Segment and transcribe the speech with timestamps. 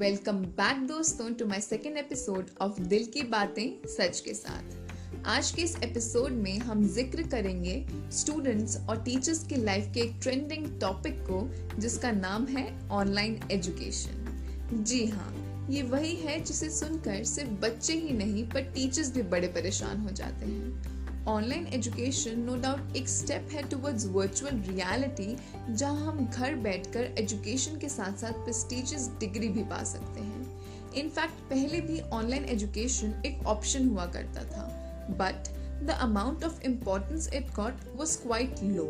[0.00, 5.50] Welcome back दोस्तों to my second episode of Dil Ki Baatein सच के साथ। आज
[5.50, 7.74] के इस एपिसोड में हम ज़िक्र करेंगे
[8.12, 11.40] स्टूडेंट्स और टीचर्स की लाइफ के एक ट्रेंडिंग टॉपिक को,
[11.80, 18.16] जिसका नाम है ऑनलाइन एजुकेशन जी हाँ ये वही है जिसे सुनकर सिर्फ़ बच्चे ही
[18.18, 20.97] नहीं, पर टीचर्स भी बड़े परेशान हो जाते हैं।
[21.28, 25.36] ऑनलाइन एजुकेशन नो डाउट एक स्टेप है टुवर्ड्स वर्चुअल रियलिटी
[25.70, 31.40] जहाँ हम घर बैठकर एजुकेशन के साथ साथ प्रेस्टिजियस डिग्री भी पा सकते हैं। इनफैक्ट
[31.50, 34.64] पहले भी ऑनलाइन एजुकेशन एक ऑप्शन हुआ करता था
[35.10, 35.48] but
[35.86, 38.88] the amount of importance it got was quite low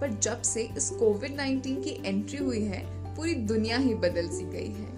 [0.00, 2.80] पर जब से इस कोविड 19 की एंट्री हुई है,
[3.16, 4.88] पूरी दुनिया ही बदल सी गई है।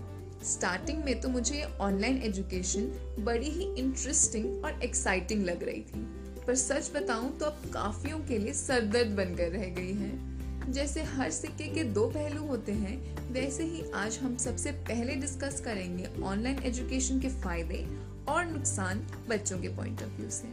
[0.45, 6.18] स्टार्टिंग में तो मुझे ऑनलाइन एजुकेशन बड़ी ही इंटरेस्टिंग और एक्साइटिंग लग रही थी।
[6.49, 11.31] पर सच बताऊँ तो अब काफियों के लिए सरदर्द बनकर रह गई है। जैसे हर
[11.31, 16.63] सिक्के के दो पहलू होते हैं, वैसे ही आज हम सबसे पहले डिस्कस करेंगे ऑनलाइन
[16.63, 17.87] एजुकेशन के फ़ायदे
[18.29, 20.49] और नुकसान बच्चों के पॉइंट ऑफ़ व्यू से।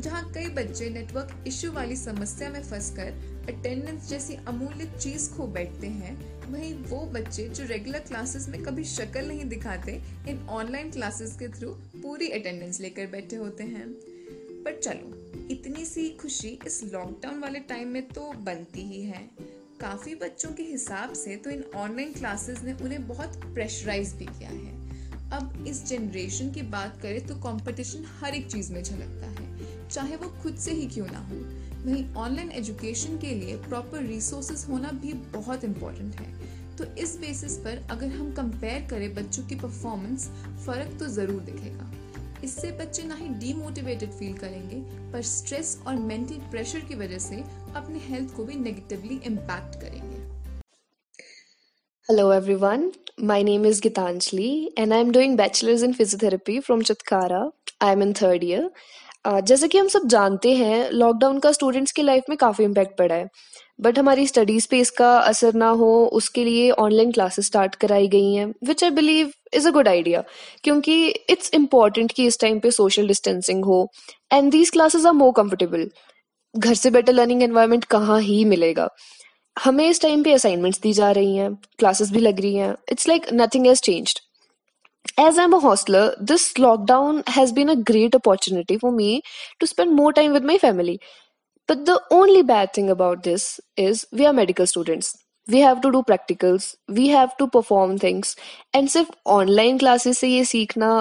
[0.00, 5.86] जहाँ कई बच्चे नेटवर्क इश्यू वाली समस्या में फंसकर अटेंडेंस जैसी अमूल्य चीज़ खो बैठते
[5.86, 11.36] हैं, वहीं वो बच्चे जो रेगुलर क्लासेस में कभी शक्ल नहीं दिखाते, इन ऑनलाइन क्लासेस
[11.36, 13.90] के थ्रू पूरी अटेंडेंस लेकर बैठे होते हैं।
[14.64, 15.15] पर चलो
[15.50, 19.20] इतनी सी खुशी इस लॉकडाउन वाले टाइम में तो बनती ही है।
[19.80, 24.50] काफ़ी बच्चों के हिसाब से तो इन ऑनलाइन क्लासेस ने उन्हें बहुत प्रेशराइज भी किया
[24.50, 24.74] है।
[25.32, 30.16] अब इस जनरेशन की बात करें तो कंपटीशन हर एक चीज़ में झलकता है। चाहे
[30.16, 31.36] वो खुद से ही क्यों ना हो,
[31.84, 36.34] वहीं ऑनलाइन एजुकेशन के लिए प्रॉपर रिसोर्सेज होना भी बहुत इम्पोर्टेंट है।
[36.76, 40.28] तो इस बेसिस पर अगर हम कंपेयर करें बच्चों की परफॉर्मेंस
[40.66, 41.92] फ़र्क तो ज़रूर दिखेगा।
[42.46, 44.76] इससे बच्चे ना ही डीमोटिवेटेड फील करेंगे,
[45.12, 47.36] पर स्ट्रेस और मेंटल प्रेशर की वजह से
[47.76, 50.18] अपने हेल्थ को भी नेगेटिवली इम्पैक्ट करेंगे।
[52.08, 52.90] Hello everyone
[53.22, 57.40] my name is Geetanjali and I am doing bachelors in physiotherapy from Chitkara
[57.82, 58.70] I am in third year
[59.26, 63.14] जैसे कि हम सब जानते हैं लॉकडाउन का स्टूडेंट्स की लाइफ में काफ़ी इम्पैक्ट पड़ा
[63.14, 63.28] है।
[63.80, 68.32] बट हमारी स्टडीज़ पे इसका असर ना हो, उसके लिए ऑनलाइन क्लासेस स्टार्ट कराई गई
[68.34, 70.22] हैं which I believe is a good idea
[70.64, 73.86] क्योंकि इट्स इंपॉर्टेंट कि इस टाइम पे सोशल डिस्टेंसिंग हो।
[74.32, 75.88] And these classes are more comfortable
[76.54, 78.88] घर से बेटर लर्निंग एनवायरमेंट कहाँ ही मिलेगा?
[79.56, 83.08] हमें इस टाइम पे असाइनमेंट्स दी जा रही हैं क्लासेस भी लग रही हैं। It's
[83.08, 84.20] like nothing has changed
[85.17, 89.21] As I'm a hostler, this lockdown has been a great opportunity for me
[89.59, 90.99] to spend more time with my family.
[91.69, 95.17] But the only bad thing about this is we are medical students.
[95.47, 98.35] We have to do practicals, we have to perform things,
[98.73, 100.91] and सिर्फ online classes से ये सीखना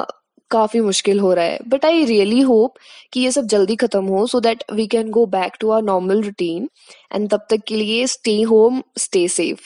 [0.51, 2.79] काफी मुश्किल हो रहा है but I really hope
[3.13, 6.23] कि ये सब जल्दी खत्म हो so that we can go back to our normal
[6.23, 6.69] routine
[7.15, 9.61] and तब तक के लिए stay home stay safe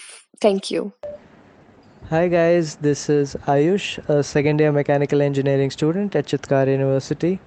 [0.44, 0.90] thank you
[2.09, 7.39] Hi guys, this is Ayush, a second year mechanical engineering student at Chitkara University.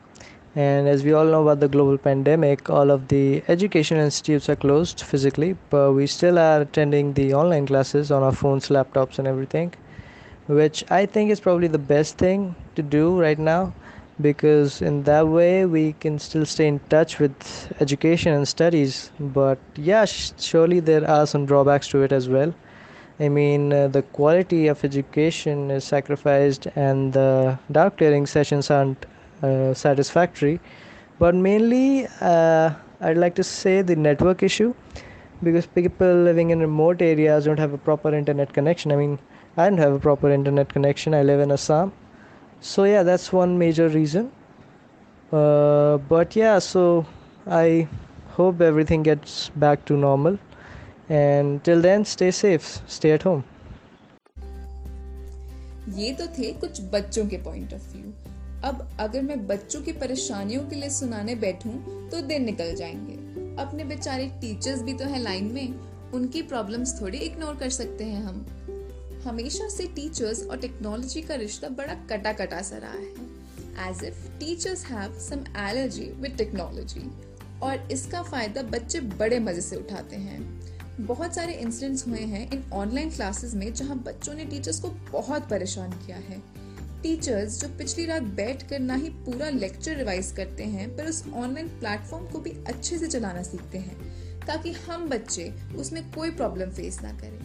[0.55, 4.55] And as we all know about the global pandemic, all of the education institutes are
[4.55, 9.27] closed physically, but we still are attending the online classes on our phones, laptops, and
[9.27, 9.75] everything,
[10.47, 13.75] which I think is probably the best thing to do right now
[14.21, 19.11] because in that way we can still stay in touch with education and studies.
[19.19, 22.55] But yeah, surely there are some drawbacks to it as well.
[23.23, 29.07] I mean, uh, the quality of education is sacrificed, and the doubt clearing sessions aren't
[29.43, 30.59] uh, satisfactory.
[31.19, 34.75] But mainly uh, i'd like to say the network issue
[35.43, 38.93] because people living in remote areas don't have a proper internet connection.
[38.93, 39.19] I mean
[39.57, 41.15] i don't have a proper internet connection.
[41.15, 41.93] I live in assam.
[42.61, 44.33] So yeah that's one major reason.
[45.33, 47.07] Uh, but yeah so
[47.47, 47.89] i
[48.39, 50.39] hope everything gets back to normal
[51.09, 52.67] and till then, stay safe.
[52.99, 53.43] Stay at home.
[55.89, 58.13] ये तो थे कुछ बच्चों के point of view
[58.65, 61.73] अब अगर मैं बच्चों की परेशानियों के लिए सुनाने बैठूं
[62.09, 63.15] तो दिन निकल जाएँगे.
[63.63, 65.75] अपने बेचारे टीचर्स भी तो हैं लाइन में.
[66.15, 68.47] उनकी प्रॉब्लम्स थोड़ी इग्नोर कर सकते हैं हम.
[69.27, 73.33] हमेशा से टीचर्स और टेक्नोलॉजी का रिश्ता बड़ा कटा कटा सा रहा है.
[73.91, 77.11] As if teachers have some allergy with technology
[77.63, 80.63] और इसका फ़ायदा बच्चे बड़े मज़े से उठाते हैं.
[81.01, 85.49] बहुत सारे इंसिडेंट्स हुए हैं इन ऑनलाइन क्लासेस में जहाँ बच्चों ने टीचर्स को बहुत
[85.51, 86.41] परेशान किया है।
[87.03, 91.25] टीचर्स जो पिछली रात बैठ कर ना ही पूरा लेक्चर रिवाइज करते हैं, पर उस
[91.29, 93.97] ऑनलाइन प्लेटफॉर्म को भी अच्छे से चलाना सीखते हैं,
[94.47, 97.41] ताकि हम बच्चे उसमें कोई प्रॉब्लम फेस ना करें।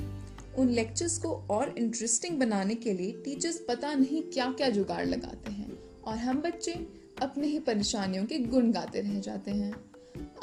[0.55, 5.51] उन लेक्चर्स को और इंटरेस्टिंग बनाने के लिए टीचर्स पता नहीं क्या क्या जुगाड़ लगाते
[5.51, 5.71] हैं,
[6.03, 6.73] और हम बच्चे
[7.21, 9.73] अपने ही परेशानियों के गुण गाते रह जाते हैं।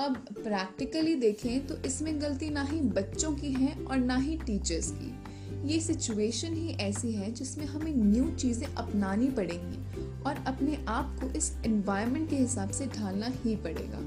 [0.00, 4.91] अब प्रैक्टिकली देखें तो इसमें गलती ना ही बच्चों की है और ना ही टीचर्स
[4.93, 5.12] की
[5.69, 11.31] ये सिचुएशन ही ऐसी है जिसमें हमें न्यू चीज़ें अपनानी पड़ेंगी और अपने आप को
[11.38, 14.02] इस एनवायरनमेंट के हिसाब से ढालना ही पड़ेगा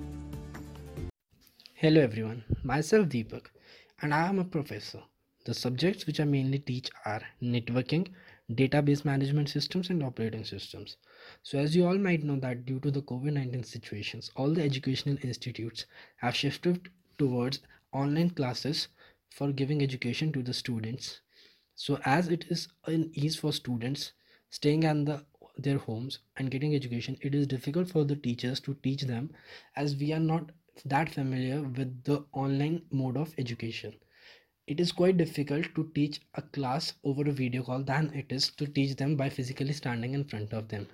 [1.82, 3.50] Hello everyone, myself Deepak
[4.02, 5.02] and I am a professor.
[5.46, 8.08] The subjects which I mainly teach are networking,
[8.52, 10.98] database management systems and operating systems.
[11.44, 15.18] So as you all might know that due to the COVID-19 situations, all the educational
[15.22, 15.86] institutes
[16.18, 17.60] have shifted towards
[17.92, 18.88] online classes
[19.30, 21.22] for giving education to the students.
[21.76, 24.14] So as it is an ease for students
[24.50, 25.26] staying at the
[25.58, 29.32] their homes and getting education, it is difficult for the teachers to teach them
[29.76, 30.52] as we are not
[30.86, 33.96] that familiar with the online mode of education.
[34.68, 38.52] It is quite difficult to teach a class over a video call than it is
[38.52, 40.88] to teach them by physically standing in front of them.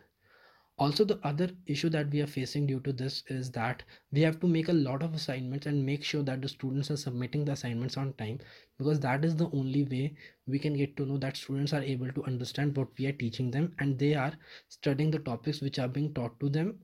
[0.77, 4.39] Also, the other issue that we are facing due to this is that we have
[4.39, 7.51] to make a lot of assignments and make sure that the students are submitting the
[7.51, 8.39] assignments on time
[8.77, 10.15] because that is the only way
[10.47, 13.51] we can get to know that students are able to understand what we are teaching
[13.51, 14.33] them and they are
[14.69, 16.77] studying the topics which are being taught to them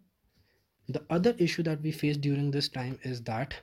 [0.89, 3.53] the other issue that we face during this time is that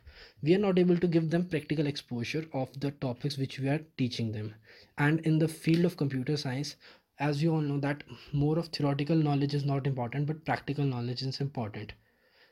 [0.42, 3.80] we are not able to give them practical exposure of the topics which we are
[3.98, 4.54] teaching them.
[4.96, 6.76] And in the field of computer science
[7.18, 11.22] as you all know that more of theoretical knowledge is not important but practical knowledge
[11.22, 11.94] is important.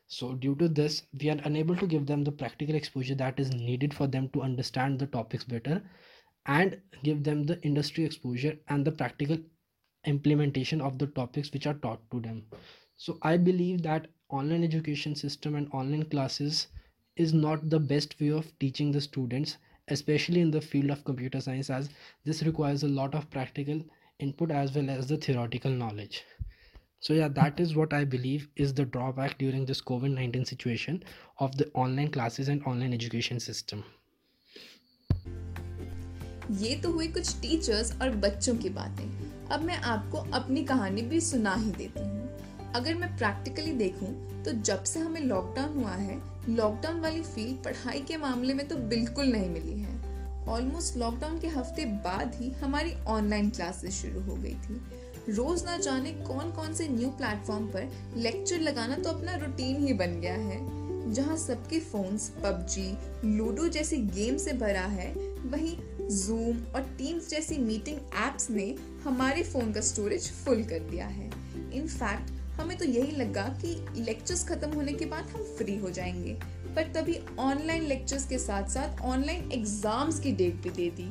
[0.09, 3.55] So due to this we are unable to give them the practical exposure that is
[3.55, 5.83] needed for them to understand the topics better
[6.47, 9.39] and give them the industry exposure and the practical
[10.05, 12.45] implementation of the topics which are taught to them
[12.97, 16.69] so i believe that online education system and online classes
[17.17, 19.57] is not the best way of teaching the students
[19.89, 21.91] especially in the field of computer science as
[22.25, 23.81] this requires a lot of practical
[24.19, 26.25] input as well as the theoretical knowledge
[27.01, 31.03] so yeah that is what i believe is the drawback during this covid-19 situation
[31.39, 33.85] of the online classes and online education system
[36.53, 39.05] ये तो हुई कुछ teachers और बच्चों की बातें
[39.49, 42.24] अब मैं आपको अपनी कहानी भी सुना ही देती हूँ
[42.75, 44.09] अगर मैं प्रैक्टिकली देखूँ
[44.45, 46.19] तो जब से हमें लॉकडाउन हुआ है
[46.49, 49.93] लॉकडाउन वाली फील पढ़ाई के मामले में तो बिल्कुल नहीं मिली है।
[50.49, 54.81] ऑलमोस्ट लॉकडाउन के हफ़्ते बाद ही हमारी ऑनलाइन क्लासेस शुरू हो गई थी।
[55.29, 59.93] रोज ना जाने कौन कौन से न्यू प्लेटफॉर्म पर लेक्चर लगाना तो अपना रूटीन ही
[59.93, 62.91] बन गया है। जहाँ सबके फोन्स पबजी
[63.29, 65.13] लूडो जैसी गेम से भरा है,
[65.47, 65.77] वहीं
[66.09, 68.75] जूम और टीम्स जैसी मीटिंग एप्स ने
[69.05, 71.31] हमारे फ़ोन का स्टोरेज फुल कर दिया है।
[71.75, 76.37] इनफैक्ट हमें तो यही लगा कि लेक्चर्स खत्म होने के बाद हम फ्री हो जाएँगे।
[76.75, 81.09] पर तभी ऑनलाइन लेक्चर्स के साथ साथ ऑनलाइन एग्ज़ाम्स की डेट भी दे दी।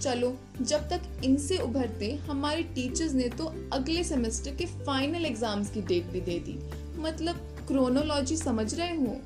[0.00, 5.82] चलो, जब तक इनसे उभरते, हमारे टीचर्स ने तो अगले सेमेस्टर के फाइनल एग्ज़ाम्स की
[5.82, 6.58] डेट भी दे दी।
[7.00, 7.36] मतलब
[7.68, 9.16] क्रोनोलॉजी समझ रहे हो?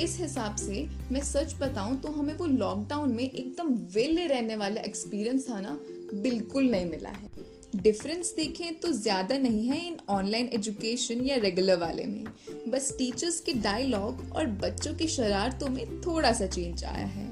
[0.00, 4.80] इस हिसाब से मैं सच बताऊँ तो हमें वो लॉकडाउन में एकदम वेले रहने वाला
[4.80, 5.78] एक्सपीरियंस था ना,
[6.14, 7.28] बिल्कुल नहीं मिला है।
[7.76, 12.24] डिफरेंस देखें तो ज़्यादा नहीं है इन ऑनलाइन एजुकेशन या रेगुलर वाले में।
[12.68, 17.26] बस टीचर्स के डायलॉग और बच्चों की शरारतों में थोड़ा सा चेंज आया है।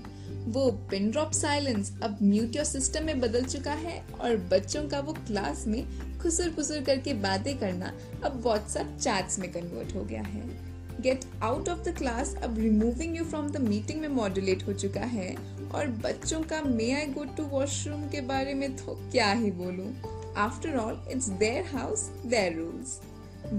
[0.47, 5.01] वो पिन ड्रॉप साइलेंस अब म्यूट योर सिस्टम में बदल चुका है और बच्चों का
[5.01, 5.83] वो क्लास में
[6.19, 7.93] खुसर खुसर करके बातें करना
[8.25, 10.43] अब व्हाट्सएप चैट्स में कन्वर्ट हो गया है।
[11.01, 15.05] Get out of the class अब removing you from the meeting में मॉड्यूलेट हो चुका
[15.09, 15.35] है
[15.75, 19.93] और बच्चों का मे आई गो टू वॉशरूम के बारे में तो क्या ही बोलूँ।
[20.37, 22.99] After all it's their house their rules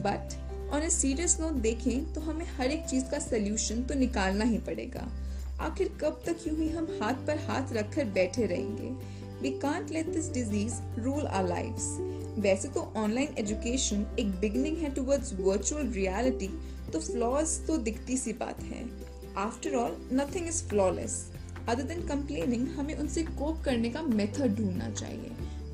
[0.05, 0.34] but
[0.74, 4.58] on a serious note देखें तो हमें हर एक चीज़ का सोल्यूशन तो निकालना ही
[4.67, 5.08] पड़ेगा।
[5.62, 8.89] आखिर कब तक यूँ ही हम हाथ पर हाथ रखकर बैठे रहेंगे?
[9.41, 11.88] We can't let this disease rule our lives
[12.39, 16.50] वैसे तो ऑनलाइन एजुकेशन एक बिगनिंग है टुवर्ड्स वर्चुअल रियलिटी
[16.94, 18.84] तो फ्लॉज तो दिखती सी बात है।
[19.38, 21.25] After all nothing is flawless
[21.70, 25.32] other than complaining हमें उनसे कोप करने का मेथड ढूंढना चाहिए।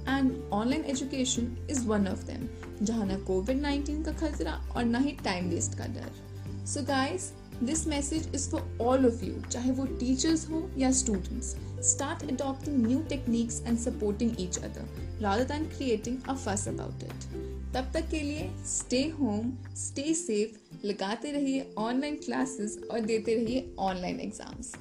[0.07, 2.47] And online education is one of them
[2.85, 7.31] जहाँ ना कोविड नाइन्टीन का खतरा और ना ही टाइम वेस्ट का डर। So guys
[7.63, 11.55] this message is for all of you चाहे वो टीचर्स हो या students
[11.91, 17.25] start adopting new techniques and supporting each other rather than creating a fuss about it.
[17.73, 23.73] तब तक के लिए स्टे होम स्टे सेफ़ लगाते रहिए ऑनलाइन क्लासेस और देते रहिए
[23.79, 24.71] online exams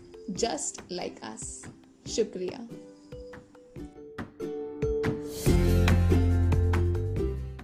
[0.42, 1.44] just like us
[2.14, 2.66] शुक्रिया।